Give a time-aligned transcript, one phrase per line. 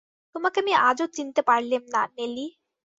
[0.35, 2.45] তোমাকে আমি আজও চিনতে পারলেম না, নেলি।